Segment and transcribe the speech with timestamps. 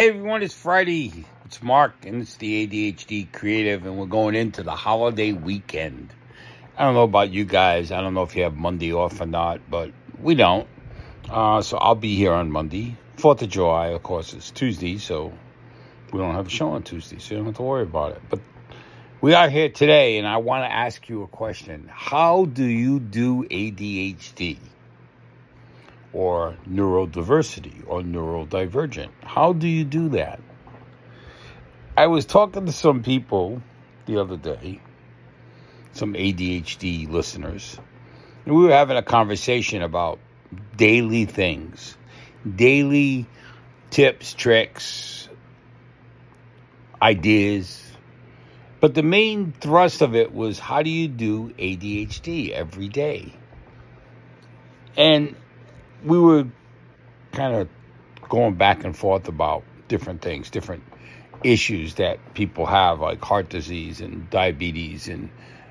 [0.00, 1.26] Hey everyone, it's Friday.
[1.44, 6.14] It's Mark and it's the ADHD Creative, and we're going into the holiday weekend.
[6.78, 7.92] I don't know about you guys.
[7.92, 10.66] I don't know if you have Monday off or not, but we don't.
[11.28, 12.96] Uh, so I'll be here on Monday.
[13.18, 15.34] Fourth of July, of course, is Tuesday, so
[16.14, 18.22] we don't have a show on Tuesday, so you don't have to worry about it.
[18.30, 18.40] But
[19.20, 21.90] we are here today, and I want to ask you a question.
[21.92, 24.56] How do you do ADHD?
[26.12, 29.10] Or neurodiversity or neurodivergent.
[29.22, 30.40] How do you do that?
[31.96, 33.62] I was talking to some people
[34.06, 34.80] the other day,
[35.92, 37.78] some ADHD listeners,
[38.44, 40.18] and we were having a conversation about
[40.76, 41.96] daily things,
[42.56, 43.26] daily
[43.90, 45.28] tips, tricks,
[47.00, 47.82] ideas.
[48.80, 53.34] But the main thrust of it was how do you do ADHD every day?
[54.96, 55.36] And
[56.04, 56.46] we were
[57.32, 57.68] kind of
[58.28, 60.82] going back and forth about different things, different
[61.42, 65.30] issues that people have, like heart disease and diabetes, and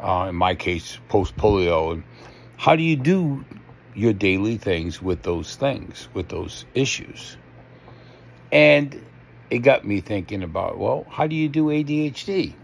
[0.00, 1.92] uh, in my case, post polio.
[1.92, 2.04] And
[2.56, 3.44] how do you do
[3.94, 7.36] your daily things with those things, with those issues?
[8.52, 9.00] And
[9.50, 12.54] it got me thinking about, well, how do you do ADHD?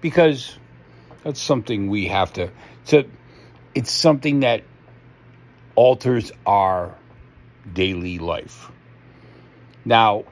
[0.00, 0.56] Because
[1.22, 2.50] that's something we have to.
[2.84, 3.04] So
[3.74, 4.64] it's something that
[5.74, 6.94] alters our
[7.74, 8.70] daily life.
[9.84, 10.24] Now,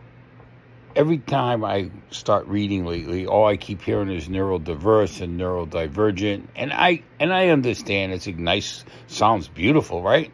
[0.95, 6.73] every time I start reading lately, all I keep hearing is neurodiverse and neurodivergent, and
[6.73, 10.31] I and I understand it's a nice, sounds beautiful, right?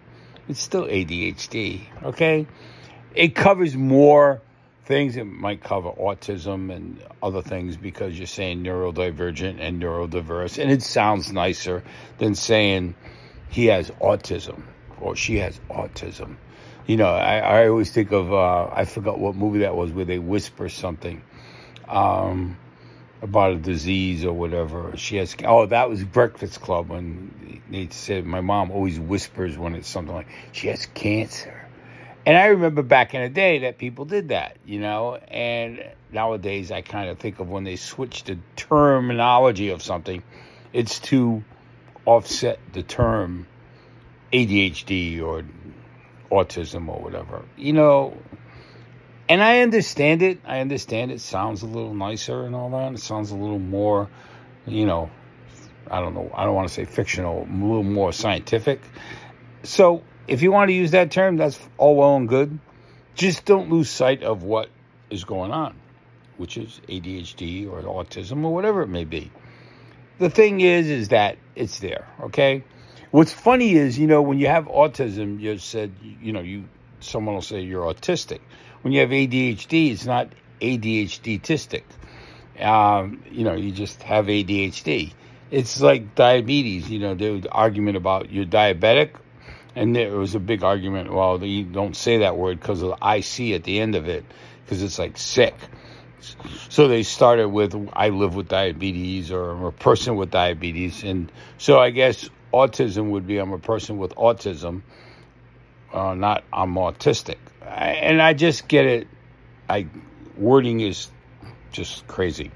[0.48, 2.46] It's still ADHD, okay?
[3.14, 4.42] It covers more
[4.84, 5.16] things.
[5.16, 10.82] It might cover autism and other things because you're saying neurodivergent and neurodiverse, and it
[10.82, 11.82] sounds nicer
[12.18, 12.94] than saying
[13.48, 14.62] he has autism
[15.00, 16.36] or she has autism
[16.86, 20.04] you know, I, I always think of uh, I forgot what movie that was where
[20.04, 21.22] they whisper something
[21.88, 22.58] um,
[23.22, 24.92] about a disease or whatever.
[24.96, 29.74] She has oh that was Breakfast Club when they said my mom always whispers when
[29.74, 31.60] it's something like she has cancer.
[32.26, 36.70] And I remember back in the day that people did that, you know, and nowadays
[36.70, 40.22] I kind of think of when they switch the terminology of something,
[40.72, 41.44] it's to
[42.06, 43.46] offset the term
[44.32, 45.44] ADHD or
[46.30, 47.44] autism or whatever.
[47.56, 48.16] You know,
[49.28, 50.40] and I understand it.
[50.44, 52.92] I understand it sounds a little nicer and all that.
[52.92, 54.08] It sounds a little more,
[54.66, 55.10] you know,
[55.90, 56.30] I don't know.
[56.34, 58.80] I don't want to say fictional, a little more scientific.
[59.62, 62.58] So if you want to use that term, that's all well and good.
[63.14, 64.68] Just don't lose sight of what
[65.10, 65.76] is going on,
[66.36, 69.30] which is ADHD or autism or whatever it may be.
[70.18, 72.64] The thing is, is that it's there, okay?
[73.10, 76.64] What's funny is, you know, when you have autism, you said, you know, you
[77.00, 78.40] someone will say you're autistic.
[78.82, 81.82] When you have ADHD, it's not ADHD-tistic.
[82.60, 85.12] Um, you know, you just have ADHD.
[85.50, 86.90] It's like diabetes.
[86.90, 89.10] You know, was argument about you're diabetic,
[89.76, 91.12] and there was a big argument.
[91.12, 94.24] Well, you don't say that word because of the IC at the end of it,
[94.64, 95.54] because it's like sick.
[96.70, 101.30] So they started with I live with diabetes or I'm a person with diabetes, and
[101.58, 104.82] so I guess autism would be I'm a person with autism,
[105.92, 107.36] uh, not I'm autistic.
[107.62, 109.08] I, and I just get it.
[109.68, 109.86] I
[110.36, 111.08] wording is
[111.72, 112.50] just crazy.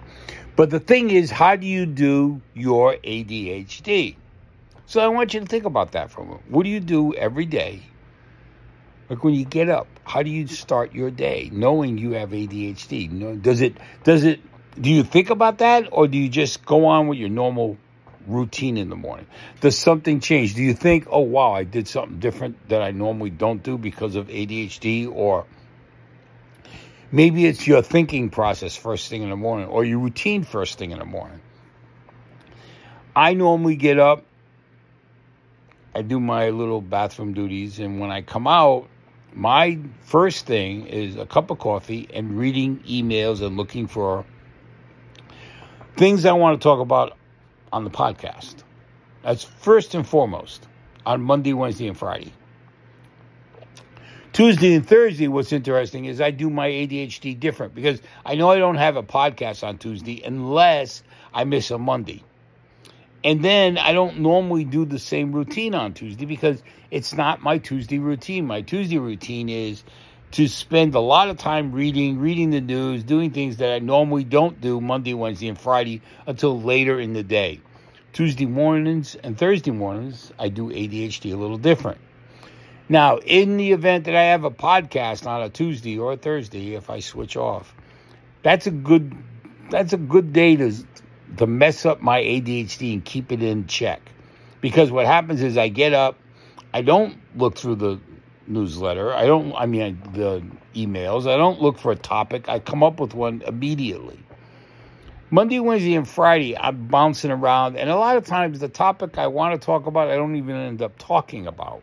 [0.56, 4.16] But the thing is, how do you do your ADHD?
[4.86, 6.50] So I want you to think about that for a moment.
[6.50, 7.82] What do you do every day?
[9.09, 13.42] Like when you get up, how do you start your day knowing you have ADHD?
[13.42, 14.41] Does it does it
[14.80, 17.76] do you think about that or do you just go on with your normal
[18.28, 19.27] routine in the morning?
[19.61, 20.55] Does something change?
[20.55, 24.16] Do you think, oh, wow, I did something different that I normally don't do because
[24.16, 25.11] of ADHD?
[25.11, 25.47] Or
[27.11, 30.91] maybe it's your thinking process first thing in the morning or your routine first thing
[30.91, 31.41] in the morning.
[33.16, 34.25] I normally get up,
[35.95, 38.87] I do my little bathroom duties, and when I come out,
[39.34, 44.25] my first thing is a cup of coffee and reading emails and looking for
[45.97, 47.17] things I want to talk about
[47.72, 48.56] on the podcast.
[49.22, 50.66] That's first and foremost
[51.04, 52.32] on Monday, Wednesday, and Friday.
[54.32, 58.59] Tuesday and Thursday, what's interesting is I do my ADHD different because I know I
[58.59, 61.03] don't have a podcast on Tuesday unless
[61.34, 62.22] I miss a Monday.
[63.24, 67.59] And then I don't normally do the same routine on Tuesday because it's not my
[67.59, 68.47] Tuesday routine.
[68.47, 69.82] My Tuesday routine is
[70.33, 74.25] to spend a lot of time reading, reading the news, doing things that I normally
[74.25, 77.60] don't do Monday, Wednesday, and Friday until later in the day.
[78.13, 81.98] Tuesday mornings and Thursday mornings, I do ADHD a little different.
[82.89, 86.75] Now, in the event that I have a podcast on a Tuesday or a Thursday,
[86.75, 87.75] if I switch off,
[88.42, 89.15] that's a good
[89.71, 90.72] that's a good day to
[91.36, 94.01] to mess up my ADHD and keep it in check.
[94.60, 96.19] Because what happens is I get up,
[96.72, 98.01] I don't look through the
[98.48, 100.42] newsletter, I don't I mean the
[100.74, 104.18] emails, I don't look for a topic, I come up with one immediately.
[105.30, 109.27] Monday, Wednesday, and Friday, I'm bouncing around, and a lot of times the topic I
[109.27, 111.83] want to talk about, I don't even end up talking about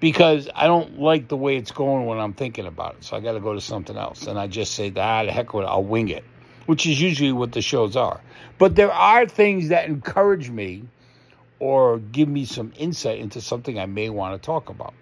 [0.00, 3.04] because I don't like the way it's going when I'm thinking about it.
[3.04, 4.26] So I got to go to something else.
[4.26, 6.24] And I just say, ah, the heck with it, I'll wing it,
[6.66, 8.20] which is usually what the shows are.
[8.58, 10.84] But there are things that encourage me
[11.58, 14.94] or give me some insight into something I may want to talk about.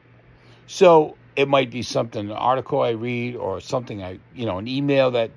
[0.68, 4.68] So it might be something, an article I read or something I, you know, an
[4.68, 5.30] email that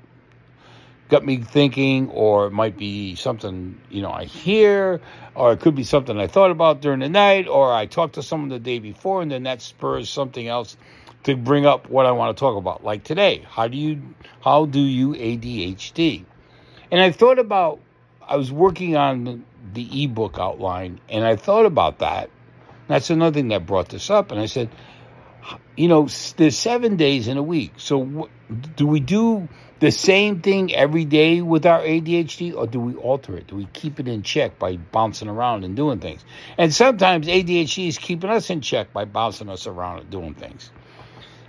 [1.08, 5.00] got me thinking, or it might be something, you know, I hear,
[5.34, 8.24] or it could be something I thought about during the night, or I talked to
[8.24, 10.76] someone the day before, and then that spurs something else
[11.24, 12.84] to bring up what I want to talk about.
[12.84, 14.02] Like today, how do you
[14.42, 16.26] how do you ADHD?
[16.92, 17.80] And I thought about
[18.28, 22.30] I was working on the ebook outline, and I thought about that.
[22.88, 24.70] That's another thing that brought this up, and I said,
[25.76, 26.08] you know,
[26.38, 27.74] there's seven days in a week.
[27.78, 28.30] So
[28.76, 29.48] do we do
[29.80, 33.48] the same thing every day with our ADHD, or do we alter it?
[33.48, 36.24] Do we keep it in check by bouncing around and doing things?
[36.58, 40.70] And sometimes ADHD is keeping us in check by bouncing us around and doing things.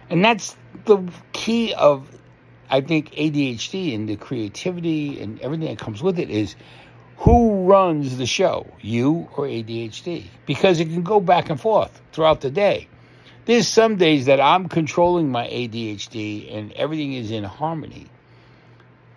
[0.08, 0.56] And that's
[0.86, 2.08] the key of,
[2.70, 6.56] I think, ADHD and the creativity and everything that comes with it is
[7.18, 10.24] who runs the show, you or ADHD?
[10.46, 12.88] Because it can go back and forth throughout the day.
[13.44, 18.06] There's some days that I'm controlling my ADHD and everything is in harmony.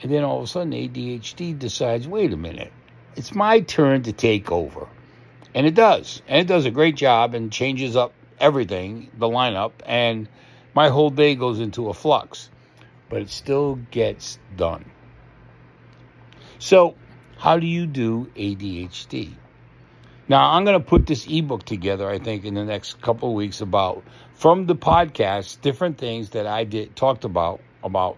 [0.02, 2.74] And then all of a sudden, ADHD decides, wait a minute,
[3.16, 4.88] it's my turn to take over.
[5.54, 6.24] And it does.
[6.28, 10.28] And it does a great job and changes up everything, the lineup, and
[10.74, 12.50] my whole day goes into a flux.
[13.10, 14.86] But it still gets done.
[16.58, 16.96] So,
[17.38, 19.36] how do you do ADHD?
[20.28, 23.36] Now, I'm going to put this ebook together, I think, in the next couple of
[23.36, 28.18] weeks about, from the podcast, different things that I did talked about, about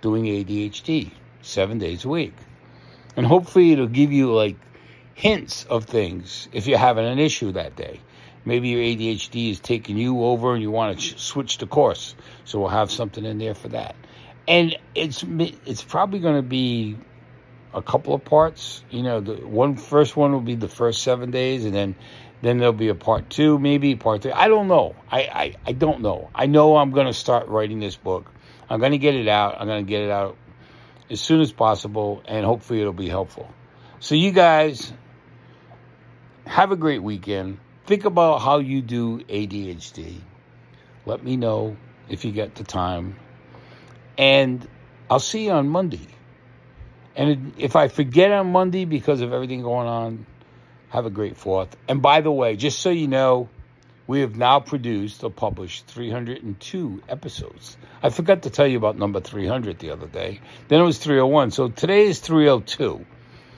[0.00, 1.10] doing ADHD
[1.42, 2.32] seven days a week.
[3.16, 4.56] And hopefully it'll give you like
[5.14, 8.00] hints of things if you're having an issue that day.
[8.46, 12.14] Maybe your ADHD is taking you over and you want to switch the course.
[12.44, 13.94] So we'll have something in there for that.
[14.48, 15.24] And it's
[15.64, 16.96] it's probably going to be
[17.74, 18.82] a couple of parts.
[18.90, 21.94] You know, the one first one will be the first seven days, and then
[22.42, 24.32] then there'll be a part two, maybe part three.
[24.32, 24.94] I don't know.
[25.10, 26.30] I I, I don't know.
[26.34, 28.30] I know I'm going to start writing this book
[28.68, 29.56] I'm going to get it out.
[29.60, 30.36] I'm going to get it out
[31.10, 33.52] as soon as possible, and hopefully it'll be helpful.
[34.00, 34.92] So, you guys,
[36.46, 37.58] have a great weekend.
[37.86, 40.20] Think about how you do ADHD.
[41.06, 41.76] Let me know
[42.08, 43.16] if you get the time.
[44.16, 44.66] And
[45.10, 46.06] I'll see you on Monday.
[47.16, 50.26] And if I forget on Monday because of everything going on,
[50.88, 51.76] have a great fourth.
[51.88, 53.48] And by the way, just so you know,
[54.06, 57.76] we have now produced or published 302 episodes.
[58.02, 60.40] I forgot to tell you about number 300 the other day.
[60.68, 61.52] Then it was 301.
[61.52, 63.06] So today is 302.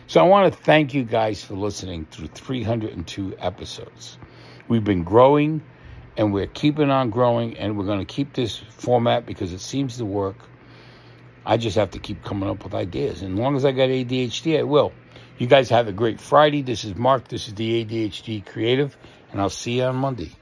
[0.07, 4.19] So I want to thank you guys for listening through 302 episodes.
[4.69, 5.63] We've been growing
[6.17, 9.99] and we're keeping on growing and we're going to keep this format because it seems
[9.99, 10.37] to work.
[11.47, 13.23] I just have to keep coming up with ideas.
[13.23, 14.93] And as long as I got ADHD, I will.
[15.39, 16.63] You guys have a great Friday.
[16.63, 17.29] This is Mark.
[17.29, 18.97] This is the ADHD Creative
[19.31, 20.33] and I'll see you on Monday.